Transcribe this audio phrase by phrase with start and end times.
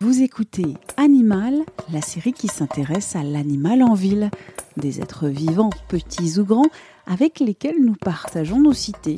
[0.00, 4.30] Vous écoutez Animal, la série qui s'intéresse à l'animal en ville,
[4.76, 6.70] des êtres vivants, petits ou grands,
[7.08, 9.16] avec lesquels nous partageons nos cités.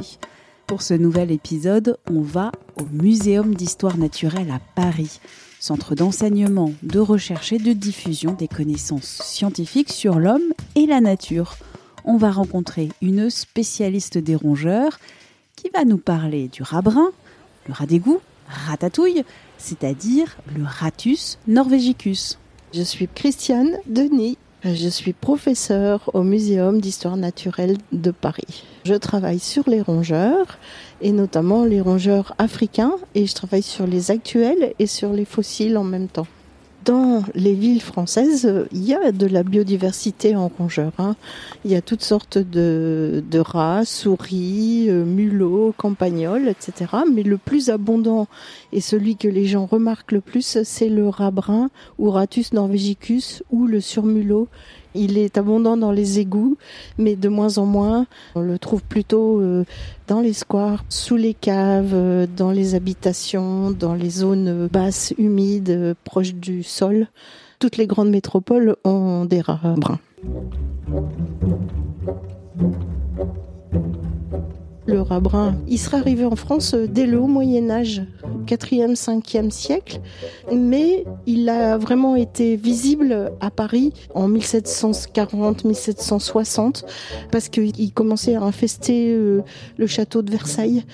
[0.67, 5.21] Pour ce nouvel épisode, on va au Muséum d'histoire naturelle à Paris,
[5.59, 11.57] centre d'enseignement, de recherche et de diffusion des connaissances scientifiques sur l'homme et la nature.
[12.07, 14.99] On va rencontrer une spécialiste des rongeurs
[15.57, 17.11] qui va nous parler du rat brun,
[17.69, 19.25] le rat d'égout, ratatouille,
[19.61, 22.39] c'est-à-dire le Ratus norvegicus.
[22.75, 24.39] Je suis Christiane Denis.
[24.65, 28.65] Je suis professeure au Muséum d'histoire naturelle de Paris.
[28.85, 30.59] Je travaille sur les rongeurs
[31.01, 35.79] et notamment les rongeurs africains et je travaille sur les actuels et sur les fossiles
[35.79, 36.27] en même temps.
[36.87, 40.93] Dans les villes françaises, il y a de la biodiversité en rongeurs.
[40.99, 41.15] hein.
[41.65, 46.91] Il y a toutes sortes de, de rats, souris, euh, mulots, campagnols, etc.
[47.13, 48.29] Mais le plus abondant
[48.73, 53.43] et celui que les gens remarquent le plus, c'est le rat brun ou Ratus norvegicus
[53.51, 54.49] ou le surmulot.
[54.95, 56.57] Il est abondant dans les égouts,
[56.99, 58.07] mais de moins en moins.
[58.35, 59.65] On le trouve plutôt euh,
[60.09, 65.71] dans les squares, sous les caves, euh, dans les habitations, dans les zones basses, humides,
[65.71, 67.07] euh, proches du sol.
[67.61, 70.01] Toutes les grandes métropoles ont des rats bruns.
[74.87, 78.03] Le rat brun, il serait arrivé en France dès le haut Moyen Âge,
[78.47, 80.01] 4e, 5e siècle,
[80.53, 86.85] mais il a vraiment été visible à Paris en 1740-1760
[87.31, 89.43] parce qu'il commençait à infester euh,
[89.77, 90.85] le château de Versailles.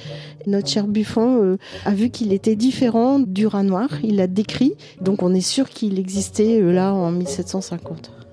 [0.46, 4.74] Notre cher Buffon euh, a vu qu'il était différent du rat noir, il l'a décrit,
[5.00, 8.25] donc on est sûr qu'il existait euh, là en 1750.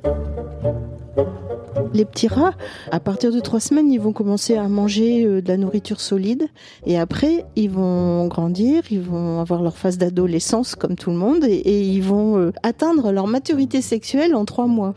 [1.94, 2.56] Les petits rats,
[2.92, 6.48] à partir de trois semaines, ils vont commencer à manger euh, de la nourriture solide
[6.88, 11.44] et après, ils vont grandir, ils vont avoir leur phase d'adolescence comme tout le monde
[11.46, 14.96] et, ils vont euh, atteindre leur maturité sexuelle en trois mois.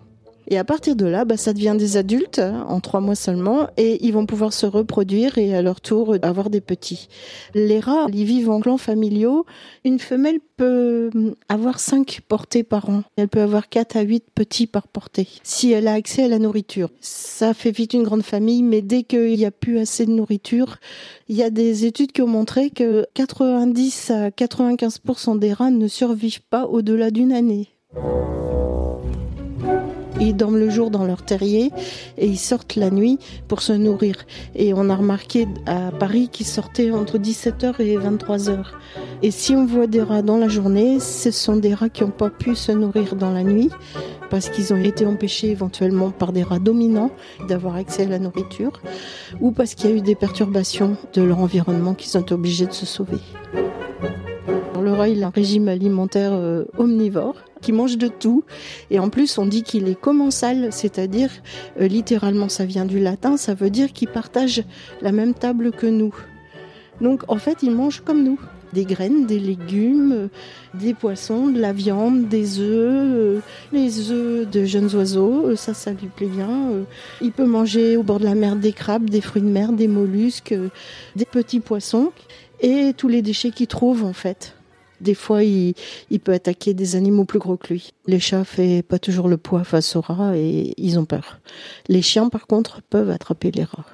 [0.49, 3.69] Et à partir de là, bah, ça devient des adultes hein, en trois mois seulement
[3.77, 7.09] et ils vont pouvoir se reproduire et à leur tour euh, avoir des petits.
[7.55, 9.45] Les rats, ils vivent en clans familiaux.
[9.85, 13.03] Une femelle peut hum, avoir cinq portées par an.
[13.17, 16.39] Elle peut avoir quatre à huit petits par portée si elle a accès à la
[16.39, 16.91] nourriture.
[17.01, 20.77] Ça fait vite une grande famille, mais dès qu'il n'y a plus assez de nourriture,
[21.29, 25.89] il y a des études qui ont montré que 90 à 95% des rats ne
[25.89, 27.69] survivent pas au-delà d'une année.
[30.21, 31.71] Ils dorment le jour dans leur terrier
[32.19, 33.19] et ils sortent la nuit
[33.49, 34.17] pour se nourrir.
[34.55, 38.65] Et on a remarqué à Paris qu'ils sortaient entre 17h et 23h.
[39.23, 42.11] Et si on voit des rats dans la journée, ce sont des rats qui n'ont
[42.11, 43.71] pas pu se nourrir dans la nuit
[44.31, 47.11] parce qu'ils ont été empêchés éventuellement par des rats dominants
[47.49, 48.81] d'avoir accès à la nourriture
[49.41, 52.73] ou parce qu'il y a eu des perturbations de leur environnement qui sont obligés de
[52.73, 53.19] se sauver.
[55.05, 58.45] Il a un régime alimentaire euh, omnivore qui mange de tout.
[58.91, 61.31] Et en plus, on dit qu'il est commensal, c'est-à-dire,
[61.81, 64.65] euh, littéralement, ça vient du latin, ça veut dire qu'il partage
[65.03, 66.15] la même table que nous.
[67.01, 68.41] Donc, en fait, il mange comme nous.
[68.73, 70.29] Des graines, des légumes, euh,
[70.75, 73.43] des poissons, de la viande, des œufs,
[73.73, 76.71] les œufs de jeunes oiseaux, ça, ça lui plaît bien.
[77.21, 79.89] Il peut manger au bord de la mer des crabes, des fruits de mer, des
[79.89, 80.55] mollusques,
[81.15, 82.13] des petits poissons
[82.61, 84.56] et tous les déchets qu'il trouve, en fait.
[85.01, 85.75] Des fois, il,
[86.23, 87.93] peut attaquer des animaux plus gros que lui.
[88.07, 91.41] Les chats fait pas toujours le poids face aux rats et ils ont peur.
[91.89, 93.87] Les chiens, par contre, peuvent attraper les rats.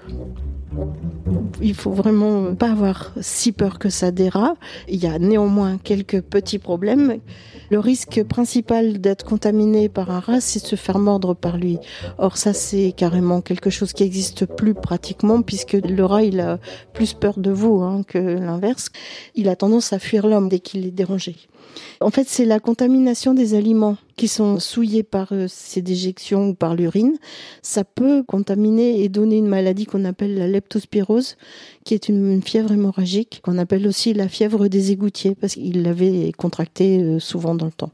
[1.63, 4.57] Il faut vraiment pas avoir si peur que ça rats.
[4.89, 7.19] Il y a néanmoins quelques petits problèmes.
[7.71, 11.79] Le risque principal d'être contaminé par un rat, c'est de se faire mordre par lui.
[12.19, 16.59] Or, ça, c'est carrément quelque chose qui existe plus pratiquement puisque le rat, il a
[16.93, 18.89] plus peur de vous hein, que l'inverse.
[19.37, 21.37] Il a tendance à fuir l'homme dès qu'il est dérangé.
[22.01, 26.55] En fait, c'est la contamination des aliments qui sont souillés par euh, ces déjections ou
[26.55, 27.17] par l'urine.
[27.63, 31.37] Ça peut contaminer et donner une maladie qu'on appelle la leptospirose,
[31.85, 36.33] qui est une fièvre hémorragique, qu'on appelle aussi la fièvre des égoutiers, parce qu'il l'avait
[36.33, 37.93] contractée euh, souvent dans le temps.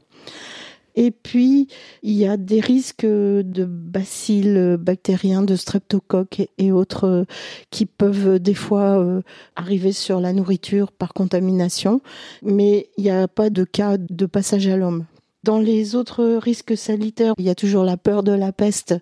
[0.95, 1.67] Et puis,
[2.03, 7.25] il y a des risques de bacilles bactériens, de streptocoques et autres
[7.69, 9.21] qui peuvent des fois
[9.55, 12.01] arriver sur la nourriture par contamination,
[12.41, 15.05] mais il n'y a pas de cas de passage à l'homme.
[15.43, 18.95] Dans les autres risques sanitaires, il y a toujours la peur de la peste,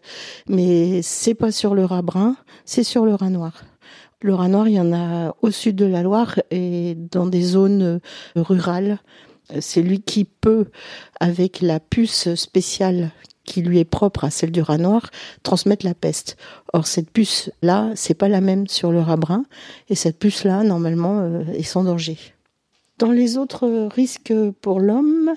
[0.48, 3.64] mais c'est pas sur le rat brun, c'est sur le rat noir.
[4.22, 7.44] Le rat noir, il y en a au sud de la Loire et dans des
[7.44, 8.00] zones
[8.36, 8.98] rurales.
[9.60, 10.66] C'est lui qui peut,
[11.20, 13.12] avec la puce spéciale
[13.48, 15.10] qui lui est propre à celle du rat noir,
[15.42, 16.38] transmettre la peste.
[16.74, 19.46] Or, cette puce-là, c'est pas la même sur le rat brun,
[19.90, 22.18] et cette puce-là, normalement, euh, est sans danger.
[23.00, 25.34] Dans les autres risques pour l'homme,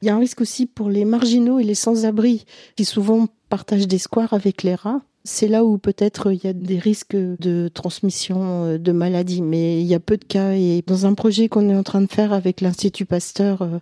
[0.00, 2.46] il y a un risque aussi pour les marginaux et les sans-abri,
[2.76, 5.00] qui souvent partagent des squares avec les rats.
[5.30, 9.78] C'est là où peut-être il y a des risques de transmission euh, de maladies, mais
[9.78, 10.52] il y a peu de cas.
[10.52, 13.78] Et dans un projet qu'on est en train de faire avec l'Institut Pasteur, euh,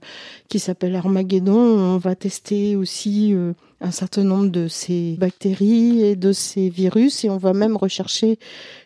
[0.49, 6.17] qui s'appelle Armageddon, on va tester aussi euh, un certain nombre de ces bactéries et
[6.17, 8.39] de ces virus et on va même rechercher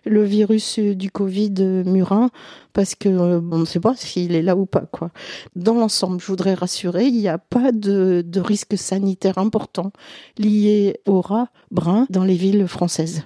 [0.04, 2.30] le virus du Covid murin
[2.72, 5.10] parce que euh, on ne sait pas s'il est là ou pas quoi.
[5.56, 9.92] Dans l'ensemble, je voudrais rassurer, il n'y a pas de, de risque sanitaire important
[10.38, 13.24] lié au rat brun dans les villes françaises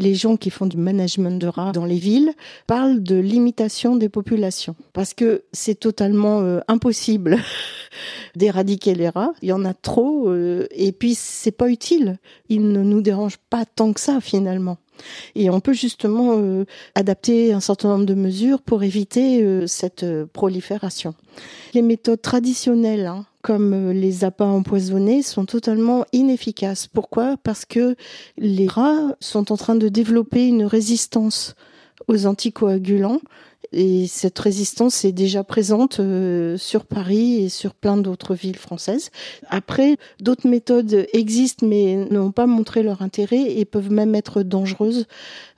[0.00, 2.32] les gens qui font du management de rats dans les villes
[2.66, 7.38] parlent de limitation des populations parce que c'est totalement euh, impossible
[8.34, 9.32] d'éradiquer les rats.
[9.42, 12.18] Il y en a trop euh, et puis c'est pas utile.
[12.48, 14.78] Ils ne nous dérangent pas tant que ça finalement.
[15.34, 16.64] Et on peut justement euh,
[16.94, 21.14] adapter un certain nombre de mesures pour éviter cette prolifération.
[21.74, 26.86] Les méthodes traditionnelles, hein, comme euh, les appâts empoisonnés sont totalement inefficaces.
[26.86, 27.36] Pourquoi?
[27.42, 27.96] Parce que
[28.38, 31.54] les rats sont en train de développer une résistance
[32.08, 33.20] aux anticoagulants
[33.72, 39.10] et cette résistance est déjà présente euh, sur Paris et sur plein d'autres villes françaises.
[39.48, 45.06] Après, d'autres méthodes existent mais n'ont pas montré leur intérêt et peuvent même être dangereuses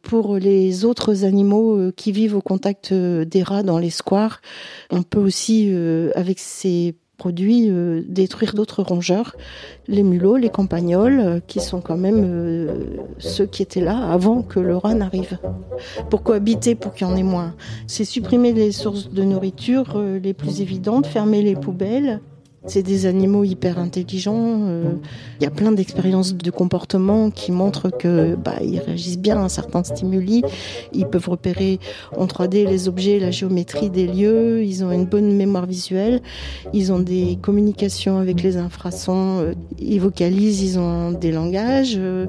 [0.03, 4.41] pour les autres animaux euh, qui vivent au contact des rats dans les squares.
[4.91, 5.73] On peut aussi,
[6.15, 9.37] avec ces produit euh, détruire d'autres rongeurs,
[9.87, 14.43] les mulots, les campagnols, euh, qui sont quand même euh, ceux qui étaient là avant
[14.43, 15.39] que le rat n'arrive.
[16.11, 17.55] Pourquoi habiter pour qu'il y en ait moins?
[17.87, 22.21] C'est supprimer les sources de nourriture les plus évidentes, fermer les poubelles,
[22.67, 24.61] c'est des animaux hyper intelligents.
[24.69, 24.93] Euh,
[25.41, 29.49] il y a plein d'expériences de comportement qui montrent que bah, ils réagissent bien à
[29.49, 30.43] certains stimuli.
[30.93, 31.81] Ils peuvent repérer
[32.17, 34.63] en 3D les objets, la géométrie des lieux.
[34.63, 36.21] Ils ont une bonne mémoire visuelle.
[36.73, 39.41] Ils ont des communications avec les infrasons.
[39.41, 40.63] Euh, ils vocalisent.
[40.63, 41.97] Ils ont des langages.
[41.97, 42.27] Euh,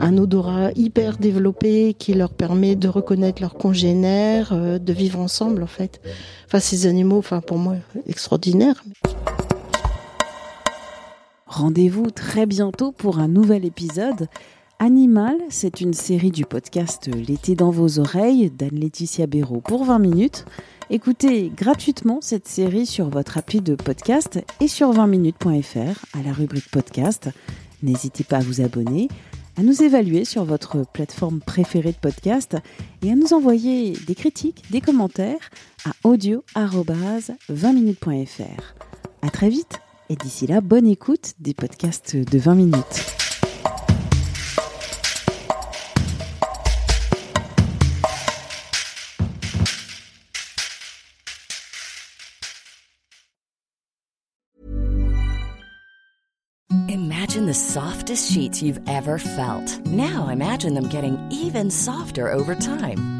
[0.00, 5.68] un odorat hyper développé qui leur permet de reconnaître leurs congénères, de vivre ensemble en
[5.68, 6.00] fait.
[6.46, 7.76] Enfin, ces animaux, enfin pour moi,
[8.08, 8.82] extraordinaires.
[11.50, 14.28] Rendez-vous très bientôt pour un nouvel épisode.
[14.78, 20.44] Animal, c'est une série du podcast L'été dans vos oreilles d'Anne-Laetitia Béraud pour 20 minutes.
[20.90, 26.70] Écoutez gratuitement cette série sur votre appli de podcast et sur 20minutes.fr à la rubrique
[26.70, 27.30] podcast.
[27.82, 29.08] N'hésitez pas à vous abonner,
[29.58, 32.56] à nous évaluer sur votre plateforme préférée de podcast
[33.02, 35.50] et à nous envoyer des critiques, des commentaires
[35.84, 38.74] à audio-20minutes.fr.
[39.22, 39.80] À très vite!
[40.10, 43.06] Et d'ici là, bonne écoute des podcasts de 20 minutes.
[56.88, 59.80] Imagine the softest sheets you've ever felt.
[59.86, 63.19] Now imagine them getting even softer over time.